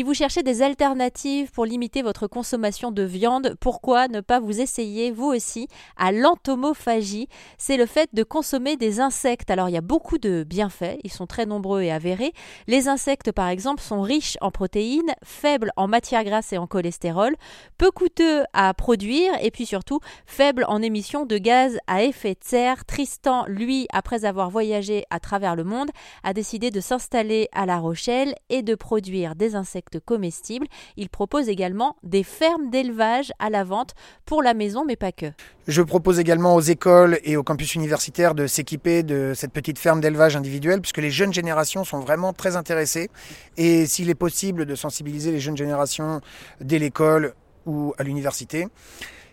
[0.00, 4.62] Si vous cherchez des alternatives pour limiter votre consommation de viande, pourquoi ne pas vous
[4.62, 7.28] essayer vous aussi à l'entomophagie?
[7.58, 9.50] C'est le fait de consommer des insectes.
[9.50, 12.32] Alors il y a beaucoup de bienfaits, ils sont très nombreux et avérés.
[12.66, 17.36] Les insectes par exemple sont riches en protéines, faibles en matière grasse et en cholestérol,
[17.76, 22.42] peu coûteux à produire et puis surtout faibles en émissions de gaz à effet de
[22.42, 22.86] serre.
[22.86, 25.90] Tristan, lui, après avoir voyagé à travers le monde,
[26.22, 30.66] a décidé de s'installer à La Rochelle et de produire des insectes comestibles.
[30.96, 35.26] Il propose également des fermes d'élevage à la vente pour la maison, mais pas que.
[35.66, 40.00] Je propose également aux écoles et aux campus universitaires de s'équiper de cette petite ferme
[40.00, 43.10] d'élevage individuelle, puisque les jeunes générations sont vraiment très intéressées.
[43.56, 46.20] Et s'il est possible de sensibiliser les jeunes générations
[46.60, 47.34] dès l'école
[47.66, 48.66] ou à l'université,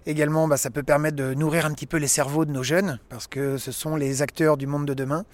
[0.08, 2.98] Également, bah, ça peut permettre de nourrir un petit peu les cerveaux de nos jeunes,
[3.10, 5.26] parce que ce sont les acteurs du monde de demain.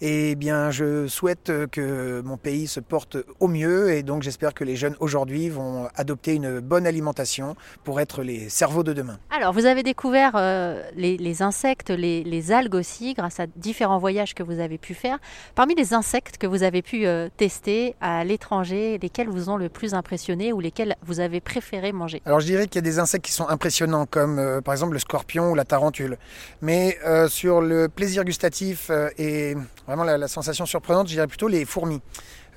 [0.00, 4.62] Et bien, je souhaite que mon pays se porte au mieux et donc j'espère que
[4.62, 9.18] les jeunes aujourd'hui vont adopter une bonne alimentation pour être les cerveaux de demain.
[9.30, 14.44] Alors, vous avez découvert euh, les, insectes, les, algues aussi, grâce à différents voyages que
[14.44, 15.18] vous avez pu faire.
[15.56, 19.68] Parmi les insectes que vous avez pu euh, tester à l'étranger, lesquels vous ont le
[19.68, 22.22] plus impressionné ou lesquels vous avez préféré manger?
[22.24, 24.92] Alors, je dirais qu'il y a des insectes qui sont impressionnants, comme euh, par exemple
[24.92, 26.18] le scorpion ou la tarentule.
[26.62, 29.56] Mais sur le plaisir gustatif et
[29.88, 32.02] Vraiment, la, sensation surprenante, je dirais plutôt les fourmis.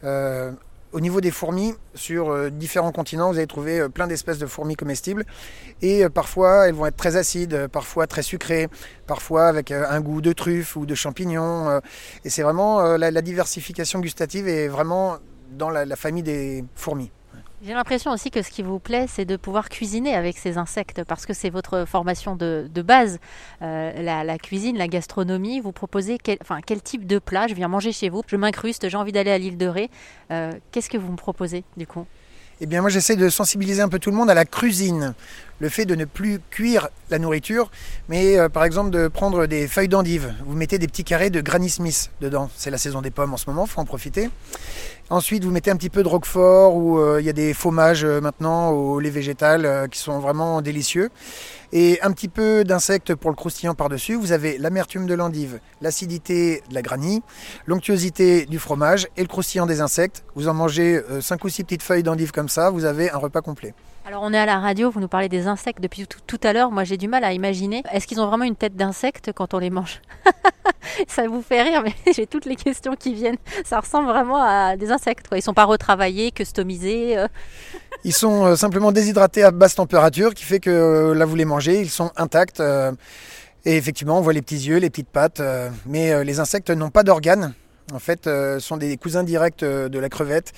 [0.04, 0.52] Euh,
[0.92, 4.46] au niveau des fourmis, sur euh, différents continents, vous allez trouver euh, plein d'espèces de
[4.48, 5.24] fourmis comestibles.
[5.82, 8.68] Et parfois, elles vont être très acides, parfois très sucrées,
[9.08, 11.80] parfois avec un goût de truffe ou de champignons.
[12.26, 15.20] et c'est vraiment la, diversification gustative est vraiment
[15.52, 17.12] dans la famille des fourmis.
[17.64, 21.04] J'ai l'impression aussi que ce qui vous plaît, c'est de pouvoir cuisiner avec ces insectes,
[21.04, 23.20] parce que c'est votre formation de, base,
[23.62, 25.60] euh, la, cuisine, la gastronomie.
[25.60, 27.46] Vous proposez quel, enfin, quel type de plat?
[27.46, 29.92] Je viens manger chez vous, je m'incruste, j'ai envie d'aller à l'île de Ré.
[30.32, 32.08] Euh, qu'est-ce que vous me proposez du coup?
[32.62, 35.14] Eh bien, moi, j'essaie de sensibiliser un peu tout le monde à la cuisine.
[35.62, 37.70] Le fait de ne plus cuire la nourriture,
[38.10, 40.34] mais euh, par exemple de prendre des feuilles d'endive.
[40.48, 42.50] Vous mettez des petits carrés de Granny Smith dedans.
[42.56, 44.32] C'est la saison des pommes en ce moment, faut en profiter.
[45.12, 48.04] Ensuite, vous mettez un petit peu de roquefort ou euh, il y a des fromages
[48.04, 51.12] euh, maintenant au lait végétal qui sont vraiment délicieux.
[51.74, 54.16] Et un petit peu d'insectes pour le croustillant par-dessus.
[54.16, 57.22] Vous avez l'amertume de l'endive, l'acidité de la granny,
[57.68, 60.24] l'onctuosité du fromage et le croustillant des insectes.
[60.34, 63.42] Vous en mangez 5 ou 6 petites feuilles d'endive comme ça, vous avez un repas
[63.42, 63.76] complet.
[64.04, 66.72] Alors on est à la radio, vous nous parlez des insectes depuis tout, à l'heure.
[66.72, 67.84] Moi j'ai du mal à imaginer.
[67.92, 70.02] Est-ce qu'ils ont vraiment une tête d'insecte quand on les mange
[71.08, 73.38] Ça vous fait rire, mais j'ai toutes les questions qui viennent.
[73.64, 75.28] Ça ressemble vraiment à des insectes.
[75.28, 75.38] Quoi.
[75.38, 77.18] Ils sont pas retravaillés, customisés.
[77.18, 77.28] Euh.
[78.04, 81.46] Ils sont euh, simplement déshydratés à basse température, qui fait que euh, là vous les
[81.46, 82.62] mangez, ils sont intacts.
[83.66, 85.42] et effectivement, on voit les petits yeux, les petites pattes.
[85.86, 87.54] mais les insectes n'ont pas d'organes.
[87.94, 88.30] En fait,
[88.60, 90.54] sont des cousins directs de la crevette.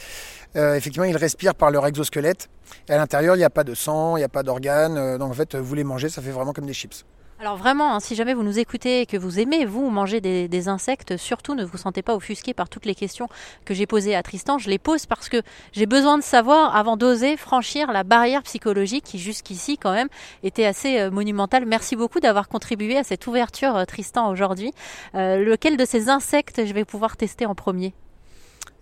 [0.55, 2.49] Euh, effectivement, ils respirent par leur exosquelette.
[2.87, 4.97] Et à l'intérieur, il n'y a pas de sang, il n'y a pas d'organes.
[4.97, 7.05] Euh, donc en fait, vous les mangez, ça fait vraiment comme des chips.
[7.43, 10.67] Alors vraiment, hein, si jamais vous nous écoutez et que vous aimez, vous, manger des,
[10.69, 13.27] insectes, surtout ne vous sentez pas offusqué par toutes les questions
[13.65, 14.59] que j'ai posées à Tristan.
[14.59, 15.41] Je les pose parce que
[15.73, 20.07] j'ai besoin de savoir avant d'oser franchir la barrière psychologique qui jusqu'ici quand même
[20.43, 21.65] était assez euh, monumentale.
[21.65, 24.71] Merci beaucoup d'avoir contribué à cette ouverture, Tristan, aujourd'hui.
[25.13, 27.93] lequel de ces insectes je vais pouvoir tester en premier?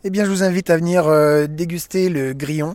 [0.04, 2.74] Eh bien, je vous invite à venir euh, déguster le grillon.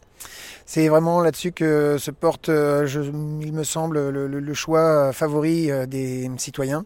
[0.64, 2.88] C'est vraiment là-dessus que se porte, euh,
[3.40, 6.84] il me semble, le, choix favori euh, des citoyens.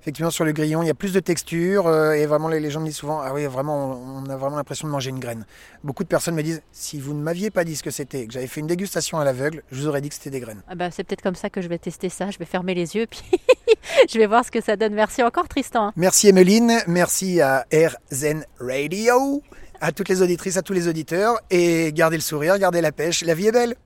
[0.00, 2.86] Effectivement, sur le grillon, il y a plus de texture et vraiment, les, gens me
[2.86, 5.44] disent souvent, ah oui, vraiment, on a vraiment l'impression de manger une graine.
[5.82, 8.32] Beaucoup de personnes me disent, si vous ne m'aviez pas dit ce que c'était, que
[8.32, 10.62] j'avais fait une dégustation à l'aveugle, je vous aurais dit que c'était des graines.
[10.68, 12.30] Ah bah, c'est peut-être comme ça que je vais tester ça.
[12.30, 13.22] Je vais fermer les yeux, puis
[14.08, 14.94] je vais voir ce que ça donne.
[14.94, 15.92] Merci encore, Tristan.
[15.96, 16.80] Merci, Emeline.
[16.86, 19.42] Merci à AirZen Radio
[19.80, 23.22] à toutes les auditrices, à tous les auditeurs, et gardez le sourire, gardez la pêche,
[23.22, 23.76] la vie est belle.